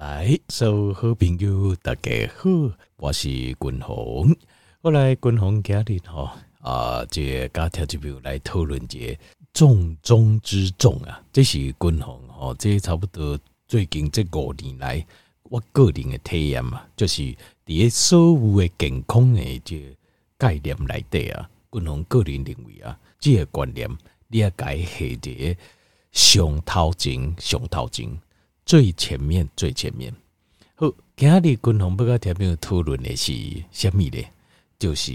[0.00, 2.48] 来，所有好朋友大家好，
[2.96, 4.34] 我是君宏。
[4.80, 9.18] 我来君宏今日哈啊，这个听众朋友来讨论这
[9.52, 15.06] 重中之重啊，这是君宏哦，这差不多最近这五年来
[15.42, 17.36] 我个人的体验嘛，就是
[17.66, 19.94] 伫所有的健康的这
[20.38, 23.86] 概念来底啊，君宏个人认为啊，这个观念
[24.28, 25.54] 你要改下这
[26.10, 28.18] 上头前上头前。
[28.70, 30.14] 最前面，最前面。
[30.76, 33.32] 好，今日君宏要甲听朋友讨论的是
[33.72, 34.24] 虾米呢？
[34.78, 35.12] 就是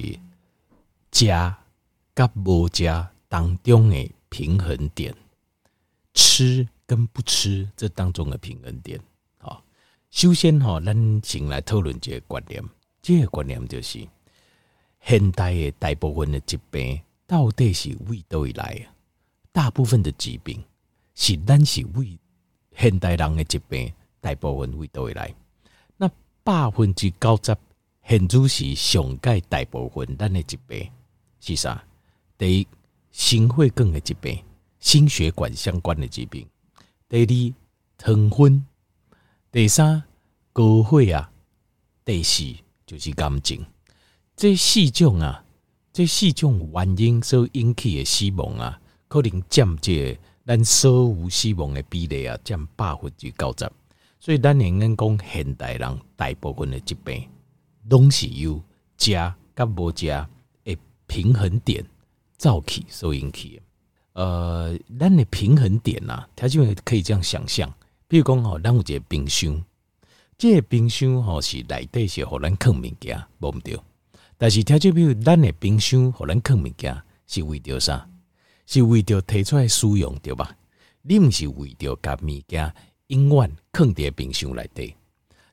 [1.09, 1.57] 食甲
[2.43, 2.83] 无食
[3.29, 5.15] 当中的平衡点，
[6.13, 8.99] 吃跟不吃这当中的平衡点。
[9.37, 9.63] 好，
[10.11, 12.61] 首先哈，咱先来讨论这个观念。
[13.01, 14.05] 这个观念就是
[14.99, 18.85] 现代的大部分的疾病到底是为叨位来？
[19.53, 20.61] 大部分的疾病
[21.13, 22.19] 是咱是为。
[22.77, 25.33] 现代人的疾病大部分为叨位来？
[25.97, 26.09] 那
[26.43, 27.55] 百分之九十，
[28.03, 30.89] 现主是上盖大部分咱的疾病
[31.39, 31.83] 是啥？
[32.37, 32.67] 第一，
[33.11, 34.43] 心血管的疾病，
[34.79, 36.45] 心血管相关的疾病；
[37.07, 37.53] 第二，
[37.97, 38.61] 糖分；
[39.51, 40.03] 第三，
[40.51, 41.29] 高血压；
[42.03, 42.43] 第四，
[42.85, 43.65] 就是癌症。
[44.35, 45.45] 这四种啊，
[45.93, 50.19] 这四种原因所引起的死亡啊，可能占这。
[50.45, 53.71] 咱所有死亡的比例啊，占百分之九十，
[54.19, 57.27] 所以咱应该讲现代人大部分的疾病，
[57.89, 58.61] 拢是由
[58.97, 59.11] 食
[59.55, 61.83] 甲无食的平衡点
[62.37, 63.61] 造起所引起的。
[64.13, 67.73] 呃，咱的平衡点啊，它就可以这样想象，
[68.07, 69.63] 比如讲吼，咱有一个冰箱，
[70.37, 73.79] 这个冰箱吼是内底是互咱放物件，无毋对。
[74.37, 76.95] 但是听就比如咱的冰箱互咱放物件
[77.25, 78.07] 是为着啥？
[78.65, 80.55] 是为着提出来使用对吧？
[81.01, 82.73] 你毋是为着甲物件
[83.07, 84.95] 永远放伫冰箱内底。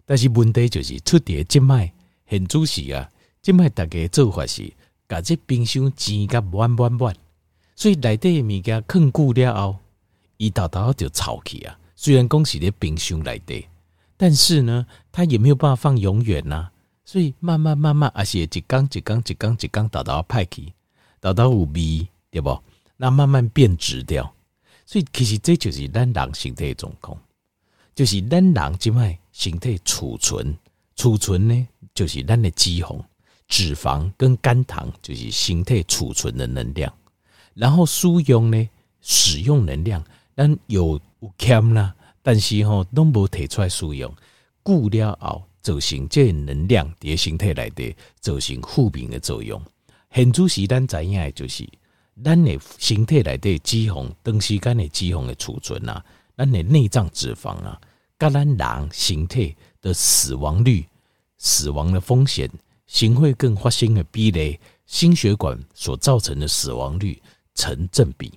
[0.05, 1.93] 但是问题就是出伫即卖
[2.29, 4.73] 现主时啊，即卖大家做法是
[5.09, 7.15] 甲即冰箱挤甲满满满，
[7.77, 9.77] 所以内底诶物件放久了后，
[10.39, 11.79] 伊豆豆就臭去啊。
[11.95, 13.67] 虽然讲是咧冰箱内底，
[14.17, 16.71] 但是呢，它也没有办法放永远呐。
[17.05, 20.73] 所以慢慢慢慢，也是一缸一缸一缸一缸豆豆歹去，
[21.21, 22.59] 豆豆有味对不？
[23.03, 24.33] 那慢慢变质掉，
[24.87, 27.21] 所以其实这就是咱人身体的状况，
[27.97, 30.57] 就是咱人即卖身体储存
[30.95, 33.03] 储存呢，就是咱的脂肪、
[33.49, 36.95] 脂肪跟肝糖，就是身体储存的能量。
[37.55, 38.69] 然后使用呢，
[39.01, 40.05] 使用能量，
[40.37, 41.93] 咱有有欠啦，
[42.23, 44.15] 但是吼都无提出来使用，
[44.65, 49.61] 久了后造成这能量伫身体内底造成负面的作用。
[50.13, 51.69] 现主时咱知影的就是。
[52.23, 56.05] 咱的身体内底脂肪，长时间的脂肪的储存啊，
[56.37, 57.81] 咱的内脏脂肪啊，
[58.19, 60.87] 甲咱人身体的死亡率、
[61.39, 62.49] 死亡的风险、
[62.87, 67.21] 心血管发生的壁垒、心血管所造成的死亡率
[67.55, 68.33] 成正比。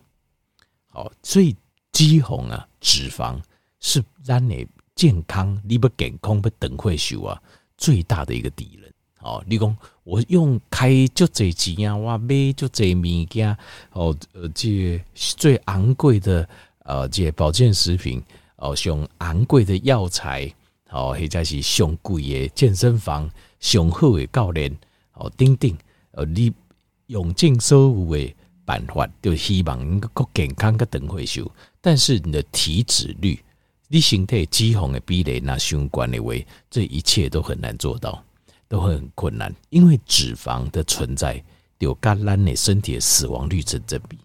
[0.87, 1.55] 好，所以
[1.91, 3.39] 脂肪啊、脂肪
[3.79, 7.41] 是咱的健康，你不健康不等会寿啊，
[7.77, 8.84] 最大的一个敌人。
[9.25, 13.57] 哦，你讲我用开足侪钱啊，我买足侪物件
[13.91, 16.47] 哦，呃，这最昂贵的
[16.83, 18.21] 呃，这保健食品
[18.57, 20.53] 哦，上昂贵的药材
[20.91, 23.27] 哦，或者是上贵的健身房，
[23.59, 24.71] 上好的教练
[25.13, 25.75] 哦，等等，
[26.11, 26.53] 呃，你
[27.07, 33.39] 用尽所有的办法，就希望能够健康个等会寿，但是你的体脂率，
[33.87, 36.31] 你身体脂肪的比例那相关的话，
[36.69, 38.23] 这一切都很难做到。
[38.67, 41.43] 都会很困难，因为脂肪的存在
[41.79, 44.17] 有跟咱的身体的死亡率成正比，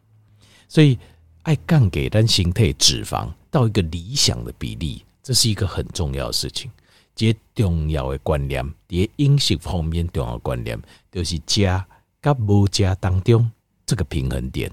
[0.68, 0.98] 所以
[1.42, 6.70] 爱降给咱身体脂肪到一个理想的比例，这是一个很重要的事情。
[7.14, 10.80] 这重要的观念，在饮食方面重要的观念，
[11.12, 11.84] 就是食
[12.20, 13.50] 跟无食当中
[13.84, 14.72] 这个平衡点。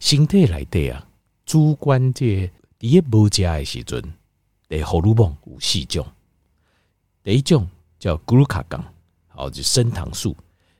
[0.00, 1.06] 身体来的啊，
[1.44, 4.00] 主观这第一无食的时阵，
[4.68, 6.06] 的荷尔蒙有四种，
[7.22, 7.68] 第一种。
[7.98, 8.82] 叫 glucagon，
[9.28, 10.36] 好，就升糖素。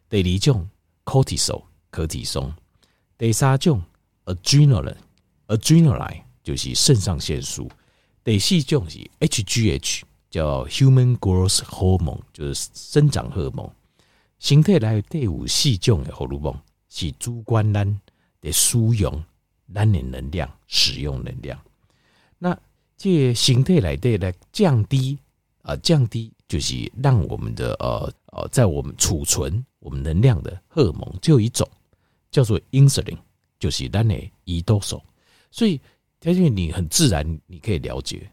[0.08, 0.68] 第二种
[1.04, 2.52] cortisol，可体松。
[3.16, 3.82] 第三种
[4.26, 7.70] adrenaline，adrenaline 就是肾上腺素。
[8.22, 13.70] 第四种是 HGH，叫 human growth hormone，就是生长荷尔蒙。
[14.38, 16.54] 身体内第五四种的荷尔蒙
[16.88, 18.00] 是主观咱
[18.40, 19.24] 的使用
[19.74, 21.60] 咱的能量，使用能量。
[22.38, 22.56] 那
[22.96, 25.18] 这身体内底来降低
[25.62, 26.32] 啊，降低。
[26.48, 31.68] 就是让我们的呃呃，在我们储存我们能量的荷尔蒙只有一种
[32.30, 33.18] 叫做 insulin，
[33.58, 34.14] 就是咱的
[34.46, 35.00] 胰岛素。
[35.50, 35.78] 所以
[36.20, 38.30] 条件你很自然，你可以了解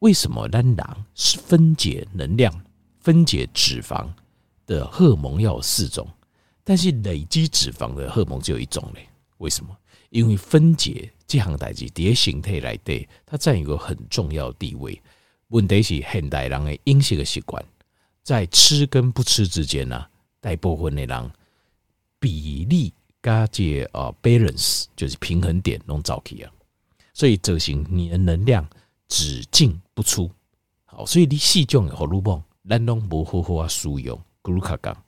[0.00, 2.52] 为什么咱人是分解能量、
[3.00, 4.06] 分解脂肪
[4.66, 6.06] 的荷尔蒙要有四种，
[6.62, 9.08] 但是累积脂肪的荷尔蒙只有一种嘞？
[9.38, 9.76] 为什么？
[10.10, 15.00] 因为分解这项代志，在形态来对，它占有个很重要的地位。
[15.48, 17.64] 问题是现代人的饮食的习惯，
[18.22, 20.06] 在吃跟不吃之间呢、
[20.40, 21.30] 大部分的人
[22.18, 26.52] 比例加这呃 balance 就是平衡点弄早起啊，
[27.12, 28.68] 所以造成你的能量。
[29.08, 30.28] 只进不出，
[30.84, 35.00] 好，所以你细种荷尔蒙，咱拢无好好啊使用，咕噜卡钢，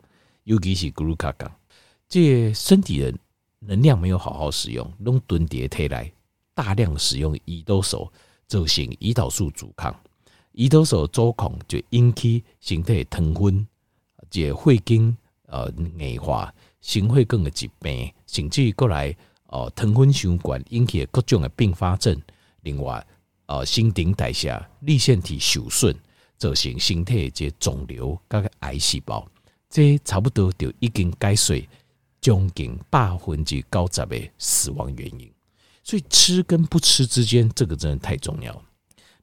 [0.44, 1.50] 尤其是咕噜卡钢，
[2.08, 3.12] 这身体的
[3.58, 6.12] 能量没有好好使用，拢囤叠体内，
[6.54, 8.08] 大量使用胰岛素，
[8.46, 9.92] 造成胰岛素阻抗，
[10.54, 13.66] 胰岛素阻抗就引起身体糖分，
[14.30, 15.16] 这血经
[15.46, 19.14] 呃硬化，心血管的疾病，甚至于过来
[19.46, 22.20] 哦糖分相关引起的各种的并发症，
[22.62, 23.06] 另外。
[23.50, 25.96] 呃，新陈代谢、粒腺体受损，
[26.36, 29.26] 造成身体这肿瘤、甲癌细胞，
[29.70, 31.66] 这差不多就已经解释
[32.20, 35.32] 将近百分之九十的死亡原因。
[35.82, 38.62] 所以吃跟不吃之间，这个真的太重要了。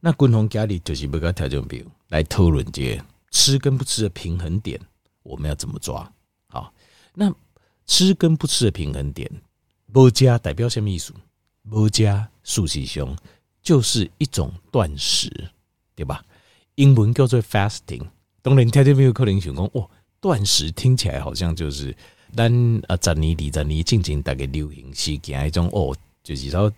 [0.05, 4.79] 那共同家里就是不搞调整表来讨论这吃跟不吃的平衡点，
[5.23, 6.07] 我们要怎么抓？
[6.45, 6.71] 好，
[7.15, 7.33] 那
[7.87, 9.27] 吃跟不吃的平衡点，
[9.95, 11.11] 无加代表什么意思？
[11.71, 13.17] 无加事实上。
[13.63, 15.27] 就是一种断食，
[15.95, 16.23] 对吧？
[16.75, 18.03] 英文叫做 fasting。
[18.43, 19.89] 当然，听众朋友可能想讲，哦，
[20.21, 21.97] 断食听起来好像就是
[22.35, 22.45] 咱
[22.87, 26.71] 啊十年、二十年进行大概流行时间一种哦，就是说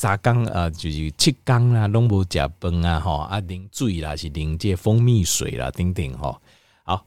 [0.00, 6.40] 三缸啊，就是七缸啊，拢无食饭啊，吼啊，啉水啦，是啉这蜂蜜水啦，等等吼。
[6.84, 7.06] 好，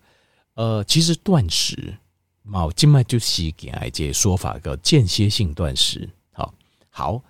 [0.54, 1.98] 呃，其实断食，
[2.44, 6.08] 毛静脉就是给爱这说法叫间歇性断食。
[6.34, 6.54] 好，
[6.92, 7.24] 好。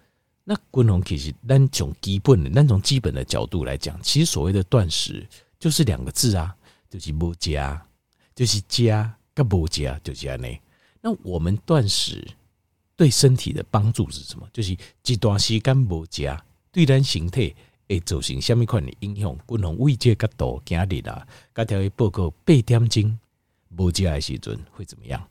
[0.43, 5.25] 那均衡其实，单从基本的、单从基本的角度来讲，其实所谓的断食
[5.57, 6.53] 就是两个字啊，
[6.89, 7.81] 就是不加，
[8.35, 10.59] 就是加跟不加，就是安尼。
[10.99, 12.27] 那我们断食
[12.95, 14.47] 对身体的帮助是什么？
[14.53, 17.53] 就是一段时间不加，对咱形态
[17.87, 19.37] 会造成什么款的影响？
[19.47, 23.19] 均衡位阶角度，今日啦，刚条报告八点钟
[23.75, 25.27] 不加的时阵会怎么样？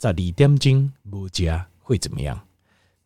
[0.00, 2.46] 十二点钟不加会怎么样？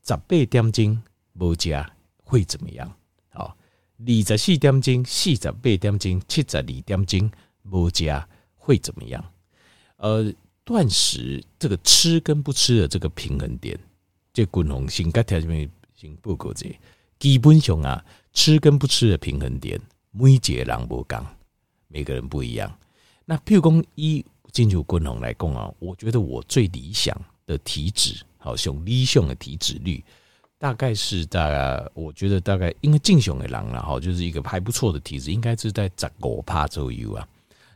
[0.02, 1.02] 十八点钟。
[1.36, 1.92] 无加
[2.22, 2.96] 会怎么样？
[3.30, 3.56] 好，
[3.98, 7.28] 二十四点钟、四十八点钟、七十二点钟
[7.64, 9.32] 无加会怎么样？
[9.96, 10.32] 呃，
[10.64, 13.78] 断食这个吃跟不吃的这个平衡点，
[14.32, 16.74] 这均衡性格条件性不够这
[17.18, 19.80] 基本上啊，吃跟不吃的平衡点，
[20.10, 21.24] 每一个人不同，
[21.88, 22.74] 每个人不一样。
[23.24, 30.02] 那譬如讲以进入均衡来讲啊，我觉得我最理想的体脂，好像理想的体脂率。
[30.56, 37.28] 大概是大概，我觉得大概因为正常的人啦，哈，就是一个还不错的体质，应该是在十五趴左右啊。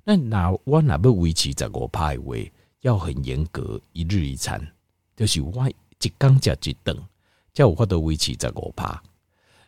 [0.05, 2.35] 那那我哪不维持十五趴的话，
[2.83, 4.61] 要很严格，一日一餐，
[5.17, 6.97] 就是我一缸加一顿，
[7.53, 9.03] 叫我话都维持十五趴。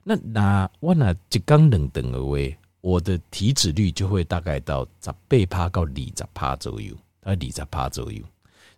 [0.05, 2.37] 那那我那一缸两顿的话，
[2.81, 8.23] 我的体脂率就会大概到十八趴到二十趴左右，到二十趴左右。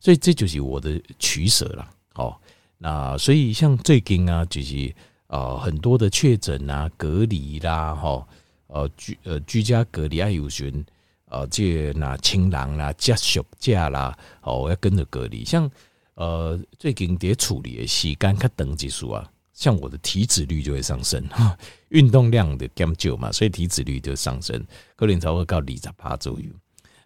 [0.01, 2.37] 所以这就是我的取舍了，哦。
[2.79, 4.93] 那所以像最近啊，就是
[5.29, 8.27] 呃很多的确诊啊、隔离啦，哈，
[8.67, 10.85] 呃居呃居家隔离啊，有寻
[11.33, 15.45] 呃这那亲人啦、家属家啦，哦要跟着隔离。
[15.45, 15.69] 像
[16.15, 21.57] 呃最近得处理的时间较长一数啊，像我的体脂率就会上升哈，
[21.89, 24.63] 运动量的减少嘛，所以体脂率就上升，
[24.95, 26.51] 可能才会到二十趴左右。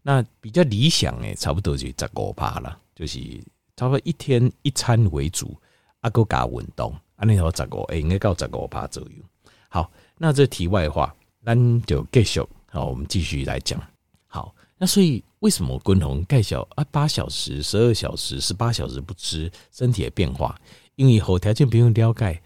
[0.02, 3.20] 那比较理想诶，差不多就十五趴了，就是
[3.76, 5.56] 差不多一天一餐为主。
[6.00, 9.24] 阿哥加运动，安尼好十五，诶，应该到十五趴左右。
[9.68, 11.14] 好，那这题外话，
[11.44, 12.40] 咱就继续。
[12.70, 13.80] 好，我们继续来讲。
[14.26, 16.84] 好，那所以为什么均衡介绍啊？
[16.90, 20.58] 八小时、十二小时、十八小时不吃，身体的变化？
[20.96, 22.42] 因为后条件不用了解，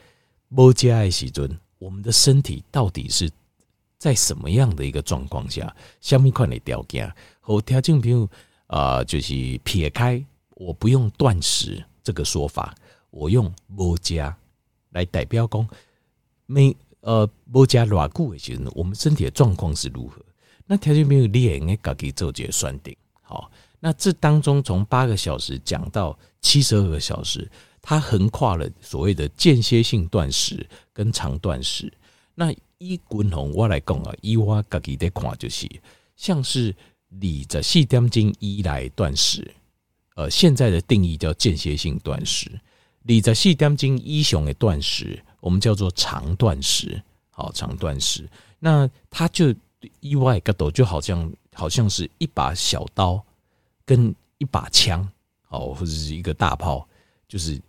[0.51, 3.31] 无加的时阵，我们的身体到底是
[3.99, 5.75] 在什么样的一个状况下？
[6.01, 7.13] 下面款的条件？
[7.41, 8.29] 后条件不用
[8.67, 12.75] 啊，就是撇开，我不用断食这个说法。
[13.11, 14.37] 我用无加
[14.91, 15.69] 来代表讲，
[16.47, 20.23] 没呃无加偌久的时候，我们身体的状况是如何？
[20.71, 22.97] 那条件没有练，应该自己做这个算定。
[23.23, 23.51] 好，
[23.81, 27.51] 那这当中从八个小时讲到七十二个小时，
[27.83, 31.93] 它横跨了所谓的间歇性断食跟长断食。
[32.37, 35.69] 那以滚红我来讲啊，以我自己的看就是，
[36.15, 36.73] 像是
[37.21, 39.53] 二十四点钟以来断食，
[40.15, 42.49] 呃，现在的定义叫间歇性断食。
[43.09, 47.03] 二十四点钟以上的断食，我们叫做长断食。
[47.31, 48.29] 好，长断食
[48.61, 49.53] 那它就
[50.01, 53.25] 意外个斗就好像好像是一把小刀
[53.85, 55.07] 跟一把枪
[55.49, 56.87] 哦，或者是一个大炮，
[57.29, 57.61] 就是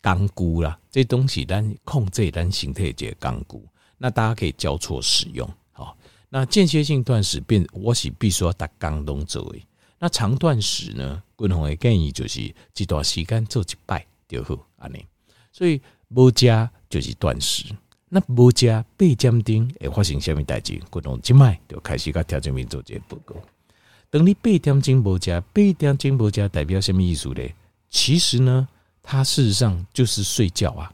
[0.00, 3.66] 钢箍啦，这东西单控这单形态节钢箍，
[3.98, 5.48] 那大家可以交错使用。
[5.72, 5.96] 好，
[6.28, 9.66] 那间歇性断食变，我是必须要打钢东作为。
[9.98, 11.22] 那长断食呢？
[11.34, 12.40] 滚红的建议就是
[12.76, 15.04] 一段时间做一摆就好，安尼。
[15.50, 17.64] 所以无加就是断食。
[18.14, 20.80] 那无食八点钟会发生什么代志？
[20.88, 23.34] 滚红即卖就开始甲调整员做这个报告。
[24.08, 27.52] 等你八点钟无食，八点钟无食代表什么意思咧？
[27.90, 28.68] 其实呢，
[29.02, 30.92] 它事实上就是睡觉啊，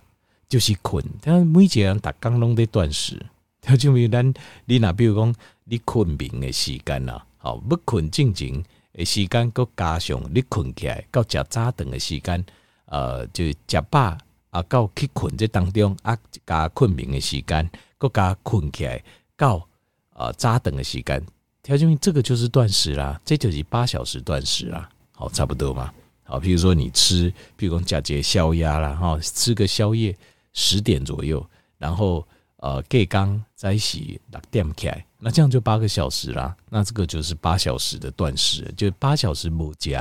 [0.48, 1.04] 就是困。
[1.20, 3.20] 但每一个人逐工拢在断食，
[3.60, 4.32] 调整员咱
[4.64, 5.34] 你若比如讲
[5.64, 12.42] 你困眠的时间呐，好要困静静诶时间，搁加上你困起来到食早顿诶时间，
[12.86, 14.16] 呃，就食饱
[14.50, 16.16] 啊，到去困这当中啊，
[16.46, 19.02] 加困眠诶时间，搁加困起来
[19.36, 19.66] 到
[20.14, 21.24] 呃早顿诶时间，
[21.62, 25.92] 条件这个就是断食啦，这就是八小时断食啦，好，差不多嘛。
[26.24, 30.16] 好，比如说你吃，比如讲假节宵夜啦，哈，吃个宵夜
[30.52, 31.44] 十点左右，
[31.78, 32.26] 然后。
[32.62, 36.54] 呃，隔刚在一起六点起来，那这样就八个小时啦。
[36.68, 39.96] 那这个就是八小时的断食，就八小时无食，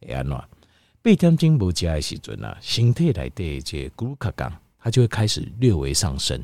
[0.00, 0.40] 会安怎？
[1.04, 6.42] 八点钟无食的时阵啊，身体内的这个咕噜卡钢，它就会开始略微上升，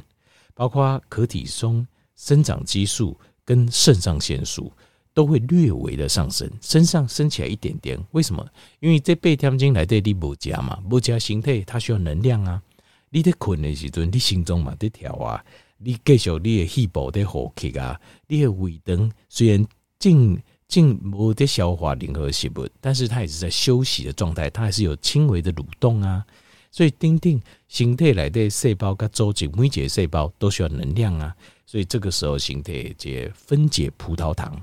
[0.52, 4.70] 包括可体松、生长激素跟肾上腺素
[5.14, 7.98] 都会略微的上升，身上升起来一点点。
[8.10, 8.46] 为什么？
[8.80, 12.62] 因为这八点钟来对你无食嘛，无食身体它需要能量啊。
[13.08, 15.42] 你在困的时阵，你心中嘛在跳啊，
[15.78, 17.98] 你继续你的细胞在呼吸啊，
[18.28, 19.66] 你的胃肠虽然
[19.98, 20.38] 进
[20.70, 26.24] 进无得消化任何食物，但是它也是在休息的状态，它还是有轻微的蠕动啊。
[26.70, 31.34] 所以，丁丁形态来的细胞跟组织每一个细胞都需要能量啊。
[31.66, 34.62] 所以这个时候，形态就分解葡萄糖，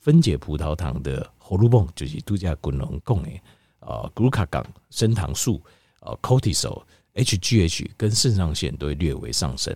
[0.00, 3.40] 分解葡萄糖的荷尔蒙就是度假滚龙共诶，
[3.78, 5.62] 呃，咕噜卡钢、升糖素、
[6.00, 6.82] 呃，cortisol。
[7.14, 9.72] HGH 跟肾上腺都会略微上升，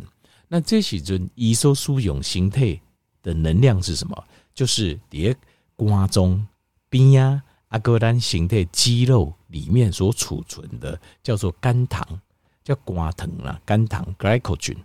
[0.48, 2.76] 那这时阵胰收输用形态
[3.22, 4.24] 的能量是什么？
[4.52, 5.36] 就是在
[5.78, 6.46] 肝中
[6.90, 12.20] 边呀阿哥丹形态肌肉里面所储存的叫做肝糖，
[12.64, 14.76] 叫肝糖啦，肝糖 glycogen。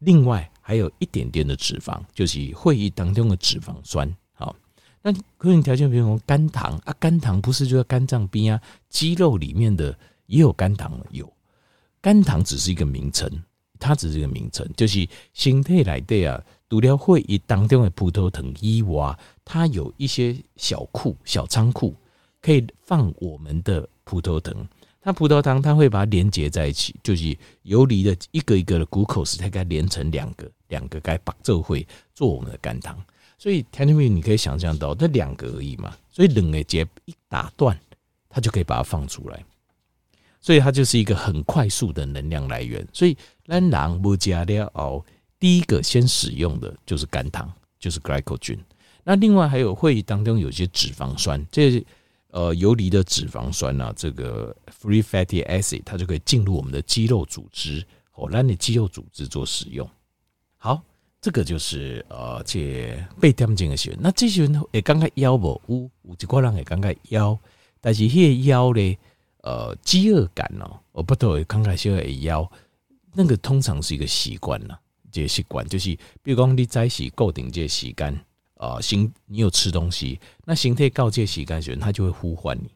[0.00, 4.14] 另外还有一点点的脂肪，就是会议当中的脂肪酸。
[4.34, 4.54] 好，
[5.00, 8.60] 那个人条件比如说肝糖啊，肝糖不是就在肝脏边啊，
[8.90, 9.96] 肌肉里面的
[10.26, 11.32] 也有肝糖有。
[12.02, 13.30] 肝糖只是一个名称，
[13.78, 16.44] 它只是一个名称，就是身体来的啊，
[16.74, 21.94] 除了会议当中的葡萄糖以外，它有一些小库、小仓库，
[22.42, 24.52] 可以放我们的葡萄糖。
[25.00, 33.00] 它葡萄糖它会把它连接在一起，就是游离的一个一个的骨口时它该连成两个，两个该把这会做我们的肝糖。
[33.38, 37.78] 所以田中平，你可以想象到这两个而已嘛，所以冷的结一打断，
[38.28, 39.44] 它就可以把它放出来。
[40.40, 42.84] 所以它就是一个很快速的能量来源。
[42.92, 43.16] 所以
[43.46, 45.04] 咱人不加了哦，
[45.44, 48.58] 第一个先使用的就是肝糖，就是 glycogen。
[49.02, 51.84] 那另外还有会议当中有些脂肪酸，这
[52.28, 57.84] 呃游离的脂肪酸呢、啊，这个 free fatty acid，它就可以进入我们的肌肉组织，
[58.14, 59.86] 哦，让你肌肉组织做使用。
[60.56, 60.82] 好，
[61.20, 63.98] 这个就是呃这八点钟的时候。
[64.00, 67.38] 那这些人也刚刚腰不有有几个人也刚刚腰，
[67.82, 68.98] 但是迄个腰咧。
[69.42, 71.44] 呃，饥饿感哦，我不懂。
[71.46, 72.50] 刚开始会腰，
[73.12, 74.80] 那个通常是一个习惯了，
[75.14, 78.20] 这个习惯就是，比如讲你在一起固定这些时间
[78.56, 82.68] 啊，形你有吃东西，那形态告诫时间时，它就会呼唤你。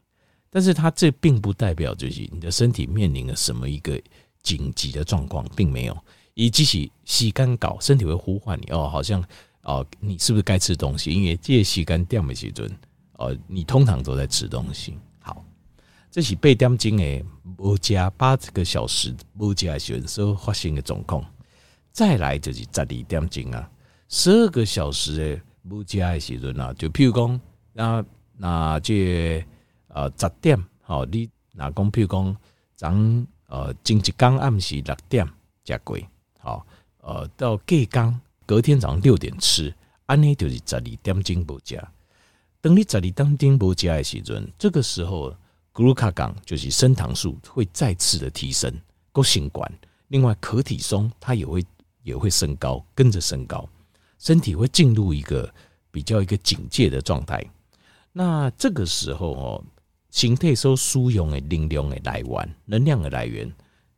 [0.48, 4.00] 但是它这并不代表就是你的身体面临了什么一个
[4.42, 5.98] 紧急的状况，并没有。
[6.34, 9.20] 以及是时间搞，身体会呼唤你哦，好像
[9.62, 11.12] 哦，你是不是该吃东西？
[11.12, 12.70] 因为这些时间掉没几尊，
[13.14, 14.96] 哦，你通常都在吃东西。
[15.18, 15.44] 好
[16.10, 17.24] 这是八点钟诶，
[17.58, 21.24] 无加八个小时无加选手发生的状况。
[21.98, 23.68] 再来就是十二点钟啊，
[24.08, 27.40] 十二个小时诶无加的时阵啊，就譬如讲，
[27.72, 28.04] 那
[28.36, 29.44] 那这
[29.88, 32.36] 呃十点，好，你那讲譬如讲，
[32.76, 35.28] 咱呃前一天暗时六点
[35.64, 35.98] 食过，
[36.38, 36.64] 好，
[36.98, 39.74] 呃到隔天隔天早上六点吃，
[40.06, 41.82] 安尼就是十二点钟无加。
[42.60, 45.34] 等你十二点钟无加的时阵，这个时候。
[45.74, 48.72] 咕噜卡钢就是升糖素会再次的提升，
[49.12, 49.72] 够性管。
[50.08, 51.64] 另外，可体松它也会
[52.08, 53.68] 也会升高，跟着升高，
[54.18, 55.52] 身体会进入一个
[55.90, 57.44] 比较一个警戒的状态。
[58.12, 59.64] 那这个时候哦，
[60.10, 63.52] 形态收输用的能量的来源，能量的来源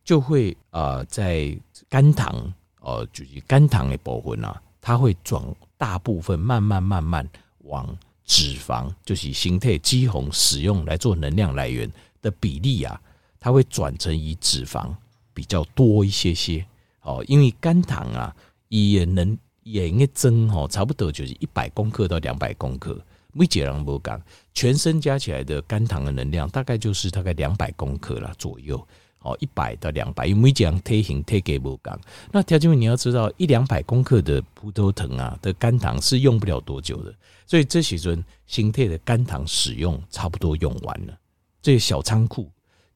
[0.04, 1.56] 就会啊、在
[1.88, 5.40] 肝糖哦，就是肝糖的部分啊，它会转
[5.78, 7.26] 大部分慢慢慢慢
[7.60, 11.90] 往脂肪，就是形态肌红使用来做能量来源
[12.20, 13.00] 的比例啊，
[13.38, 14.92] 它会转成以脂肪
[15.32, 16.66] 比较多一些些。
[17.02, 18.34] 哦，因为肝糖啊，
[18.68, 22.98] 也能也应该增哦，差不多就是一百公克到两百公克。
[23.32, 24.20] 每节人不讲，
[24.54, 28.84] 全身加起来的肝糖的能量大概就是大概两百公克啦左右。
[29.22, 32.00] 哦，一百到两百，因为每节人体型体给不讲。
[32.32, 37.14] 那条件你要知道，一两百公克的葡萄糖啊的肝糖是用不了多久的，
[37.46, 41.14] 所以这时阵形态的肝糖使用差不多用完了。
[41.60, 42.50] 这些小仓库，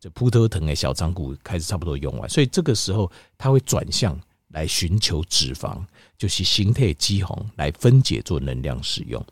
[0.05, 5.83] 这葡萄糖的小仓库开始差不多用完，所以这个时候它会转向来寻求脂肪，
[6.19, 9.25] 就是形态肌红来分解做能量使用。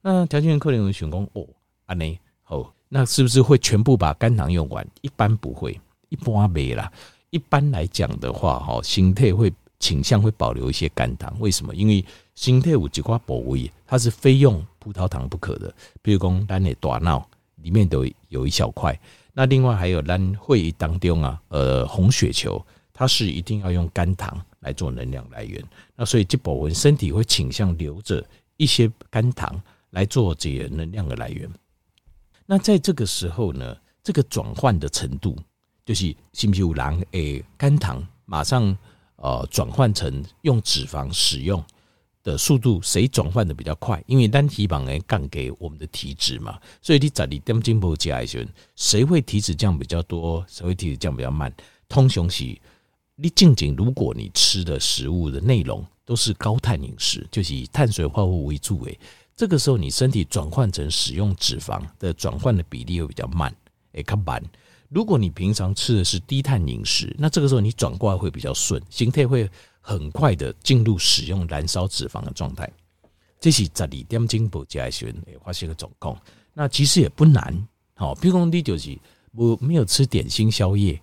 [0.00, 1.44] 那条件客人会选工哦，
[1.86, 4.86] 安内哦，那是不是会全部把肝糖用完？
[5.00, 6.92] 一般不会，一般没啦。
[7.30, 11.34] 一般来讲的话，哈，形态会倾向会保留一些肝糖。
[11.40, 11.74] 为什么？
[11.74, 12.04] 因为
[12.36, 15.74] 形态有几块部位，它是非用葡萄糖不可的。
[16.00, 18.96] 比如讲，咱的大脑里面都有一小块。
[19.32, 25.62] 那另外还有咱会议当中啊，呃，红血球，它是一定要用肝糖来做能量来源。
[25.96, 28.24] 那所以这部分身体会倾向留着
[28.56, 29.60] 一些肝糖。
[29.92, 31.50] 来做这些能量的来源。
[32.46, 35.36] 那在这个时候呢，这个转换的程度，
[35.84, 38.78] 就是是不是有人诶肝糖马上
[39.16, 41.60] 呃转换成用脂肪使用
[42.22, 44.02] 的速度，谁转换的比较快？
[44.06, 48.46] 因为单体榜诶降给我们的体脂嘛，所以你在你点进步加一些，
[48.76, 50.44] 谁会体脂降比较多？
[50.48, 51.52] 谁会体脂降比较慢？
[51.88, 52.44] 通常是
[53.16, 58.98] 你静静，如果你吃的食物的内容都是高碳饮食，就是以碳水化合物为主诶。
[59.36, 63.54] 这个时候，你身体转换成使用脂肪的转换的比例会比较慢，
[63.92, 64.42] 诶，较慢。
[64.90, 69.48] 如果你平常吃的是低碳饮食，那这个时候你转过来会比较顺，形态会
[69.80, 72.70] 很快的进入使用燃烧脂肪的状态。
[73.40, 76.20] 这是十二点钟不加选，诶，发现个状况。
[76.52, 78.98] 那其实也不难，好，比如讲你就是
[79.32, 81.00] 我没有吃点心宵夜，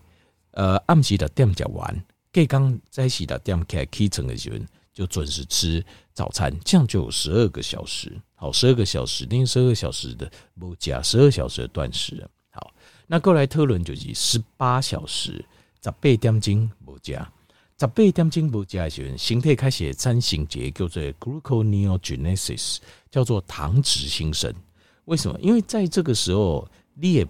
[0.51, 4.57] 呃，暗时的点讲完，隔刚在洗的点开起床的时候。
[4.97, 8.11] 就准时吃早餐，这样就有十二个小时。
[8.33, 10.27] 好，十二个小时，另十二个小时的
[10.59, 12.27] 不加，十二小时的断食。
[12.49, 12.73] 好，
[13.05, 15.33] 那过来特伦就是十八小时，
[15.83, 17.31] 十八点钟不加，
[17.79, 22.77] 十八点钟不加的时候，形态开始产生结叫做 gluconeogenesis，
[23.11, 24.53] 叫做糖脂新生。
[25.05, 25.39] 为什么？
[25.41, 27.27] 因为在这个时候，你也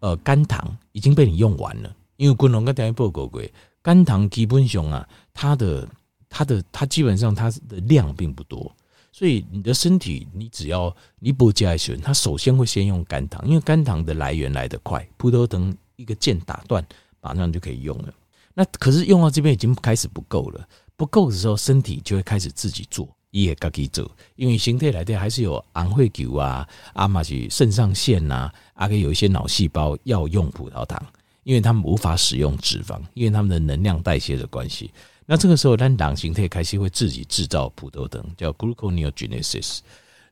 [0.00, 1.94] 呃肝糖已经被你用完了。
[2.16, 3.42] 因为滚龙跟等于报告过，
[3.82, 5.88] 肝糖基本上啊，它的。
[6.32, 8.72] 它的它基本上它的量并不多，
[9.10, 16.86] 所以你的身体你只要你不加一些，它首先会先用肝糖，因为肝糖的来源来得快，葡萄糖一个键打断，
[17.20, 18.14] 马上就可以用了。
[18.60, 31.02] 那可是用到这边已经开始不够了，不够的时候，身体就会开始自己做，也自己做，因为形态来的还是有红血球啊，阿玛是肾上腺呐，阿给有一些脑细胞要用葡萄糖，
[31.42, 34.92] 因为他们无法使用脂肪，因为他们的能量代谢的关系。
[35.24, 39.78] 那这个时候，单党形态开始会自己制造葡萄糖，叫 gluconeogenesis。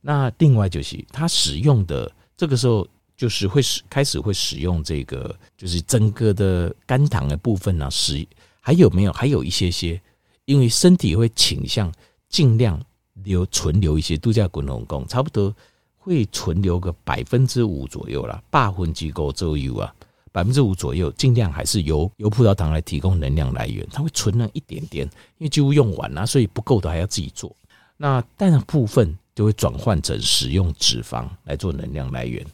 [0.02, 2.86] 那另外就是它使用的这个时候，
[3.18, 8.26] 就是会使开始会使用这个，就是整个的肝糖的部分呢、啊，使
[8.60, 9.12] 还有没有？
[9.12, 10.00] 还有一些些，
[10.44, 11.92] 因为身体会倾向
[12.28, 12.80] 尽量
[13.24, 15.54] 留存留一些度假滚龙宫，差不多
[15.96, 19.92] 会存留个百分之五左右啦，八分机构左右啊。
[20.30, 23.84] 百分之五左右，尽量还是由由葡萄糖来提供能量来源。
[23.90, 25.04] 它会存了一点点，
[25.38, 27.50] 因为几乎用完了，所以不够的还要自己做。
[27.96, 32.46] 那但部分就会转换成使用脂肪来做能量来源。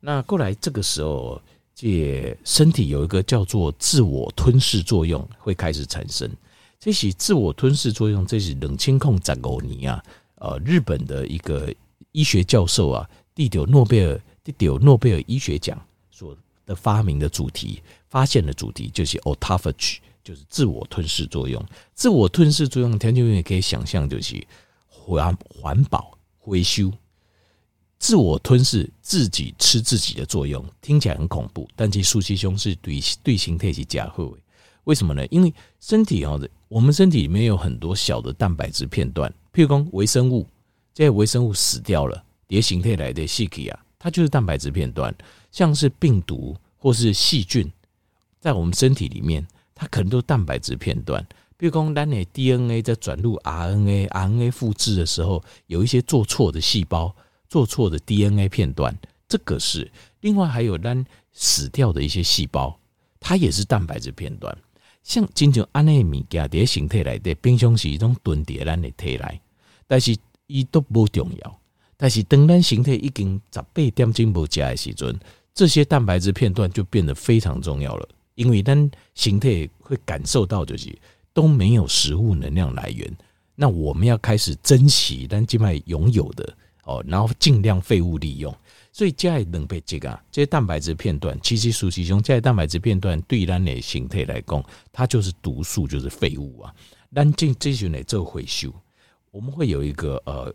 [0.00, 1.40] 那过来这个时候，
[1.74, 6.30] 这身体有一个叫做自我吞噬作用会开始产生。
[6.78, 10.02] 这是自我吞噬作用，这是冷清控展欧尼啊，
[10.36, 11.72] 呃，日本的一个
[12.12, 15.80] 医学教授啊，得到诺贝尔得到诺贝尔医学奖
[16.10, 16.36] 所。
[16.66, 21.64] 的发明的主题，发现的主题就是 autophagy，就是自我吞噬作用。
[21.94, 24.44] 自我吞噬作用，听众也可以想象，就是
[24.88, 26.90] 环环保回收，
[27.98, 34.36] 自我吞噬自己吃自己的作用，听起来很恐怖，但其实苏西兄是对对形态是假货。
[34.84, 35.26] 为什么呢？
[35.28, 40.46] 因为身体哦，我们身体里面有很多小的蛋白质片段，譬如说微生物，
[40.94, 45.12] 这些微生物死掉了，叠形态来的细体啊，它就是蛋白质片段。
[45.50, 47.72] 像是病毒或是细菌，
[48.38, 51.20] 在我们身体里面，它可能都是蛋白质片段。
[51.58, 57.16] 譬如说，当你 DNA 在转入 RNA，RNA 复制的时候，有一些做错的细胞，
[57.48, 58.96] 做错的 DNA 片段，
[59.28, 59.90] 这个是。
[60.20, 62.78] 另外还有咱死掉的一些细胞，
[63.20, 64.56] 它也是蛋白质片段。
[65.02, 69.40] 像经常安内米加迭形态来的冰箱是一种囤叠咱的体来，
[69.86, 70.16] 但是
[70.48, 71.60] 伊都不重要。
[71.96, 75.18] 但是当咱形态已经十八点钟无食的时阵，
[75.54, 80.92] 这些蛋白质片段就变得非常重要了，因为咱形态会感受到就是
[81.32, 83.16] 都没有食物能量来源，
[83.54, 88.52] 那我们要开始珍惜咱静脉拥有的哦，然后尽量废物利用。
[88.90, 96.74] 所以加两倍这个这些蛋白质片段，其实熟悉中加蛋白质片段对咱的形态来讲，它就是毒素，就是废物啊。
[97.14, 98.72] 咱进这些呢做回收，
[99.30, 100.50] 我们会有一个呃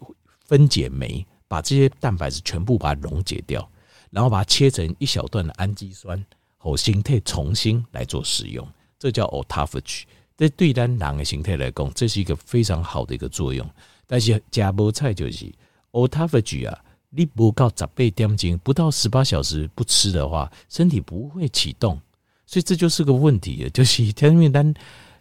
[0.45, 3.69] 分解酶，把这些蛋白质全部把它溶解掉，
[4.09, 6.25] 然后把它切成一小段的氨基酸，
[6.57, 8.67] 和形态重新来做使用，
[8.97, 10.03] 这叫 autophagy。
[10.35, 13.69] 这对咱人的形态来讲，这是一个非常好的一个作用。
[14.07, 15.45] 但是加菠菜就是
[15.91, 16.83] autophagy 啊。
[17.13, 21.99] 你不到十八点钟，不到十八小时不吃的话，身体不会启动，
[22.45, 23.69] 所以这就是个问题。
[23.73, 24.73] 就是因为咱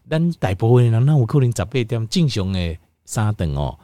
[0.08, 3.76] 咱大部分人，那有可能十八点正常的三顿哦，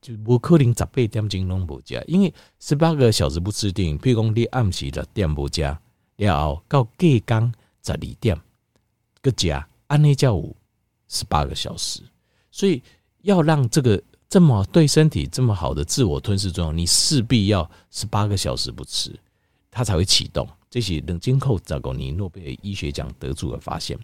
[0.00, 5.62] 就无可能十八点钟拢无食，因为十八个小时不吃定，比如讲你暗时六点无食，
[6.16, 8.36] 然后到隔天十二点
[9.20, 10.56] 个食，安尼才有
[11.06, 12.00] 十八个小时，
[12.50, 12.82] 所以
[13.20, 14.02] 要让这个。
[14.32, 19.14] 这么对身体这么好的自我吞噬作用，你势必要十八个小时不吃，
[19.70, 20.48] 它才会启动。
[20.70, 23.94] 这是冷金寇找过你诺贝尔医学奖得主的发现。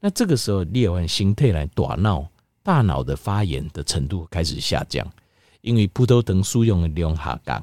[0.00, 2.26] 那这个时候，列完形态来大脑，
[2.62, 5.06] 大脑的发炎的程度开始下降，
[5.60, 7.62] 因为葡萄糖输用的量下降，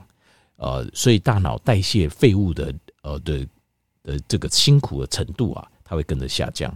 [0.58, 3.48] 呃，所以大脑代谢废物的呃的
[4.04, 6.72] 的这个辛苦的程度啊，它会跟着下降。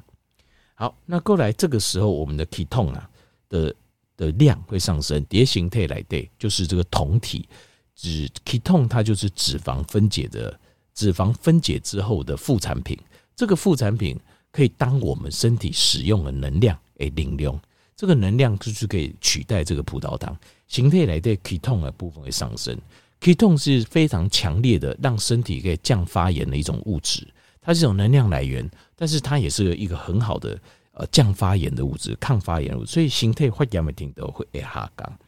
[0.73, 3.07] 好，那过来这个时候，我们的 ketone 啊
[3.47, 3.71] 的。
[4.17, 7.47] 的量会上升，叠形态来对，就是这个酮体，
[7.95, 10.59] 脂 ketone 它就是脂肪分解的，
[10.93, 12.97] 脂肪分解之后的副产品。
[13.35, 14.17] 这个副产品
[14.51, 17.59] 可以当我们身体使用的能量诶，能量，
[17.95, 20.37] 这个能量就是可以取代这个葡萄糖。
[20.67, 22.77] 形态来对 ketone 的部分会上升
[23.19, 27.27] ，ketone 是非常强烈的，让身体可以降发炎的一种物质，
[27.61, 30.57] 它是一种能量来源，但是它也是一个很好的。
[30.97, 35.19] 呃，降发炎的物质，抗发炎物质，所以形态发炎的程度会下降。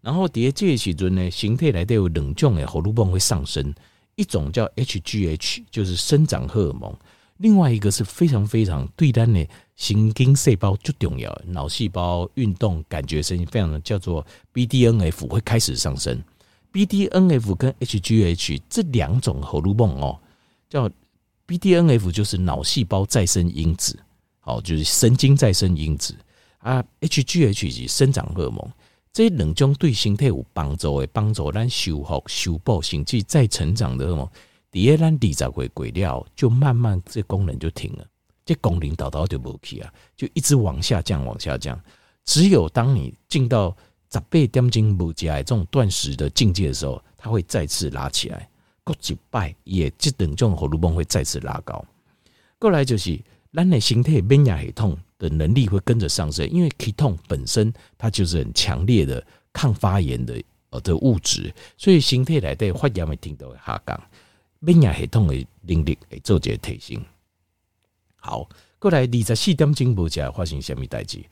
[0.00, 3.74] 然后第二阶时阵呢，形态来都有两种的荷尔蒙会上升，
[4.14, 6.92] 一种叫 HGH，就是生长荷尔蒙；
[7.38, 16.22] 另外一个是非常非常对单的神经细胞最重要，脑细胞运动感觉神经非常的叫做 BDNF 会开始上升。
[16.72, 20.20] BDNF 跟 HGH 这两种荷尔蒙哦，
[20.70, 20.88] 叫
[21.48, 23.98] BDNF 就是脑细胞再生因子。
[24.46, 26.16] 哦，就是神经再生因子
[26.58, 28.64] 啊，HGH 是生长荷尔蒙，
[29.12, 34.28] 这两种对身体有帮助的，帮助咱修复、修补、甚至再成长的荷尔蒙，
[34.70, 38.06] 第二咱二十岁过了，就慢慢这功能就停了，
[38.44, 41.78] 这功能导导就无去啊，就一直往下降，往下降。
[42.24, 43.76] 只有当你进到
[44.12, 48.48] 十八点钟无食的这种断食的境界的时候，它会再次拉起来，
[48.84, 51.84] 过几拜也这两种荷尔蒙会再次拉高。
[52.60, 53.20] 过来就是。
[53.56, 60.38] 咱的形态免疫系统的能力会跟着上升，因为起痛本身它就是很强烈的抗发炎的
[60.68, 63.98] 呃的物质，所以形态来对发炎的程度会下降，
[64.60, 67.02] 免疫系统的能力会做一个提升。
[68.16, 68.46] 好，
[68.78, 71.24] 过来二十四点钟无食发生什么代志？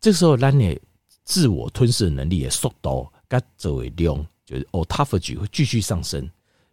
[0.00, 0.80] 这时候咱的
[1.24, 6.26] 自我吞噬能力的速度跟作为量，就是 autophagy 会继续上升，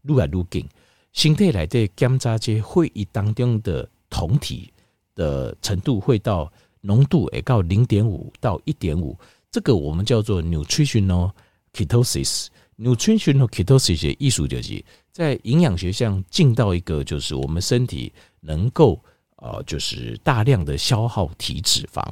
[0.04, 0.66] 愈来愈紧。
[1.12, 4.72] 形态来对检查这会议当中的酮体。
[5.15, 9.17] 的程度会到浓度也到零点五到一点五，
[9.52, 11.32] 这个我们叫做 nutritional
[11.73, 12.47] ketosis。
[12.78, 18.99] nutritional ketosis 的意思就是在营养学上进到一个就是我们身体能够
[19.36, 22.04] 呃就是大量的消耗体脂肪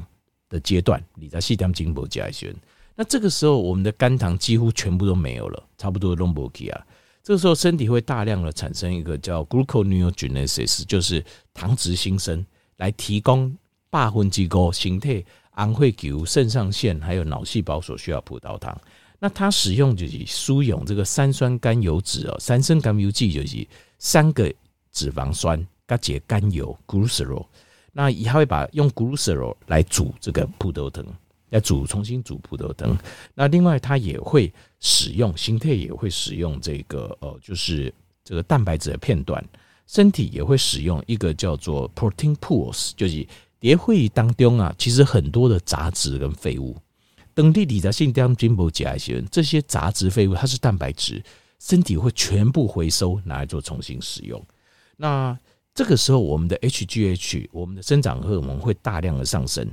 [0.50, 1.04] 的阶段。
[1.16, 2.54] 你在细点进步加一些，
[2.96, 6.86] 那这个时候我们的肝糖几乎全部都没有了，差不多都不起啊。
[7.24, 12.46] 这个时候身体会大量的产生一个叫 gluconeogenesis，就是糖质新生。
[12.82, 13.56] 来提供
[13.92, 18.76] 百分之五形态安会球、肾上腺还有脑细胞所需要葡萄糖。
[19.20, 23.68] 那它使用就是输用这个三酸甘油酯哦，三酸甘油酯就是
[24.00, 24.52] 三个
[24.92, 27.46] 脂肪酸加结甘油 （glucero）。
[27.94, 31.06] 那以后会把用 glucero 来煮这个葡萄糖，
[31.52, 32.98] 来煮重新煮葡萄糖。
[33.36, 39.46] 那另外它也会使用形态也会使用这个呃，就是这个蛋白质的片段。
[39.92, 43.28] 身体也会使用一个叫做 protein pools，就是
[43.60, 46.78] 在会当中啊，其实很多的杂质跟废物，
[47.34, 51.22] 等地里在性当中不加一些这些杂质废物，它是蛋白质，
[51.60, 54.42] 身体会全部回收拿来做重新使用。
[54.96, 55.38] 那
[55.76, 59.70] 这个时候，我们的 HGH，我们的生长荷尔蒙会大量的上升，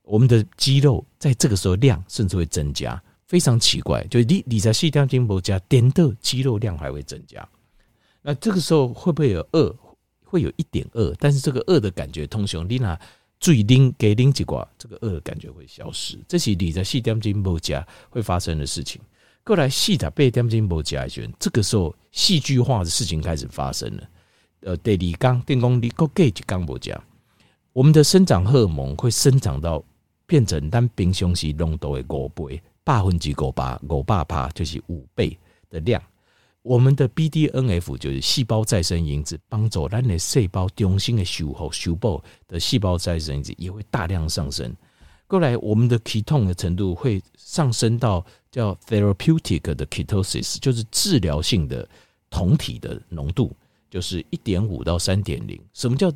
[0.00, 7.46] 我们的肌肉在这个时候量甚至会增加，非常奇怪，就是你你在细点钟不加，点的肌肉量还会增加。
[8.22, 9.74] 那这个时候会不会有饿？
[10.24, 12.98] 会有一点饿，但是这个饿的感觉通常你拿
[13.40, 16.18] 最拎给拎几挂，这个饿的感觉会消失。
[16.28, 19.00] 这是你在细点钟不加会发生的事情。
[19.42, 24.02] 过来细点背点钟不加一圈，这个时候戏剧化的事情开始发生了。
[24.60, 27.02] 呃，第二缸电工你够给几缸不加，
[27.72, 29.82] 我们的生长荷尔蒙会生长到
[30.26, 32.60] 变成单平胸是浓度的五倍。
[32.84, 36.02] 百分之五百五百趴就是五倍的量，
[36.68, 44.70] 我们的 BDNF 就是细胞再生因子，帮助咱的细胞中心的修复修补的细胞再生因子也会大量上升。
[45.26, 51.88] 过来，我们的 ketone 的程度会上升到叫 therapeutic 的 ketosis，就是治疗性的
[52.28, 53.50] 酮体的浓度，
[53.90, 55.58] 就是一点五到三点零。
[55.72, 56.12] 什么叫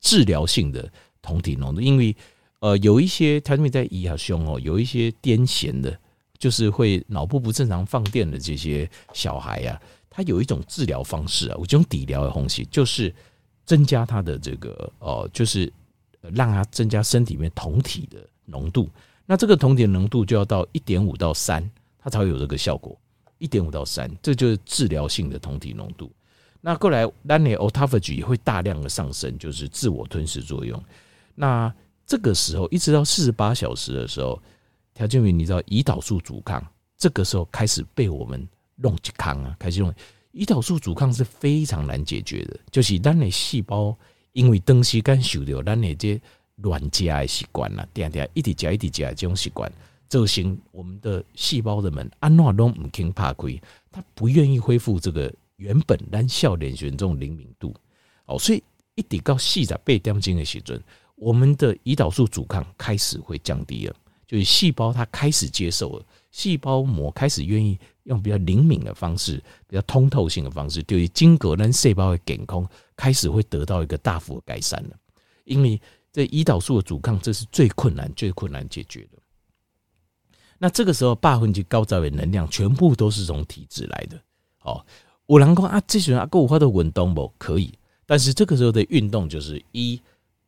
[0.00, 1.82] 治疗性的酮体浓度？
[1.82, 2.16] 因为
[2.60, 5.98] 呃，有一些他们在医下胸哦，有一些癫痫的，
[6.38, 13.14] 就是会脑部不正常放电的这些小孩呀、啊，他有一种治疗方式啊，我就用底疗的东西，就是
[13.64, 15.72] 增加他的这个哦，就是
[16.20, 18.88] 让他增加身体里面酮体的浓度。
[19.24, 21.68] 那这个酮体的浓度就要到一点五到三，
[21.98, 22.96] 它才会有这个效果。
[23.38, 26.10] 一点五到三，这就是治疗性的酮体浓度。
[26.60, 30.82] 那过来，咱的 autophagy 也会大量的上升，就是自我吞噬作用。
[31.34, 31.72] 那
[32.06, 34.40] 这个时候一直到四十八小时的时候，
[34.96, 39.94] 条件为你知道胰岛素阻抗，这个时候开始被我们弄去抗啊，开始用
[40.32, 43.94] 胰岛素阻抗是非常难解决的，就是咱的细胞
[44.32, 46.18] 因为东西感受到咱的这
[46.62, 49.70] 乱加的习惯了，点点一直加一直加这种习惯，
[50.08, 53.60] 造成我们的细胞的门安诺都唔肯怕亏，
[53.92, 57.74] 它不愿意恢复这个原本咱少年时这种灵敏度
[58.24, 58.62] 哦，所以
[58.94, 60.82] 一直到四十八点进的时阵。
[61.16, 74.96] 我们的胰岛素阻抗开始会降低了，就是细胞它开始接受了，细胞膜开始愿意用比较灵敏的方式、比较通透性的方式，对于筋骨跟细胞的健康开始会得到一个大幅的改善了。
[75.44, 75.80] 因为
[76.12, 79.18] 这胰岛素的阻抗，这是最困难、最困难解决的。
[80.58, 84.20] 那这个时候，八分之高照的能量全部都是从体质来的。
[84.62, 84.84] 哦，
[85.26, 87.32] 有人讲啊，这些人啊，够有法度运动不？
[87.38, 87.72] 可以，
[88.04, 90.00] 但是这个时候的运动就是一。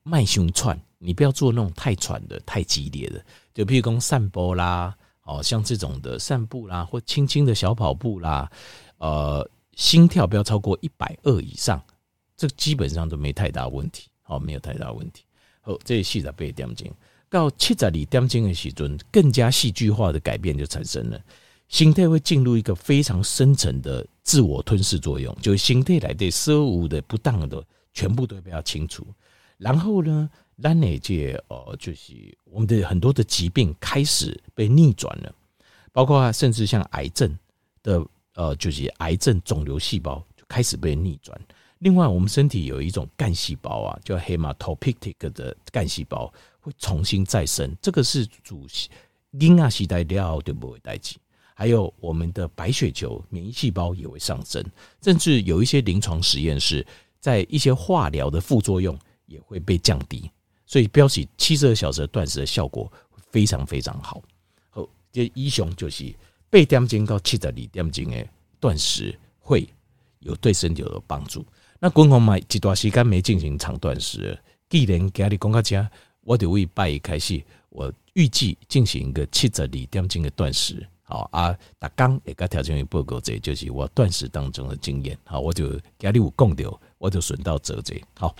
[0.04, 3.22] 迈胸串，你不要做那种太喘的、太激烈的，
[3.58, 8.48] 就譬如说散步啦，哦，像这种的散步啦，或轻轻的小跑步啦，
[8.98, 11.82] 呃，心跳不要超过一百二以上，
[12.36, 15.24] 这基本上都没太大问题，好，没有太大问题。
[15.60, 16.88] 好，这是四十八点钟
[17.28, 21.20] 到七十二点钟的时阵，更加戏剧化的改变就产生了，
[21.66, 27.60] 心态会进入一个非常深层的自我吞噬作用，就是心态来的所有的不当的，
[27.92, 29.04] 全部都被它清除。
[29.56, 35.32] 然后呢，咱那届呃，就是我们的很多的疾病开始被逆转了，
[35.92, 37.38] 包括甚至像癌症
[37.82, 41.40] 的呃，就是癌症肿瘤细胞就开始被逆转。
[41.78, 48.66] 另外，我们身体有一种干细胞啊，叫 hematopoietic 的干细胞会重新再生，这个是主
[49.38, 51.18] 婴儿时代料都不会代替。
[51.54, 54.64] 还有我们的白血球免疫细胞也会上升，
[55.02, 56.84] 甚至有一些临床实验室
[57.20, 58.98] 在一些化疗的副作用。
[59.28, 60.30] 也会被降低，
[60.68, 62.92] 所以标起七十二小时的断食的效果
[63.32, 64.22] 非常非常好。
[64.68, 66.14] 好，这医生就是
[66.50, 68.28] 八点钟到七十二点钟的
[68.60, 69.66] 断食会
[70.20, 71.44] 有对身体有帮助。
[71.80, 80.86] 那滚红买一段时间没进行长断食，既然家里公告家，我就为拜一开始，我预计进行一个七十二点钟的断食。
[81.02, 85.18] 好啊，大刚也该调整一报告，这就是我断食当中的经验。
[85.24, 88.36] 好，我就家里有讲到，我就顺道做这好。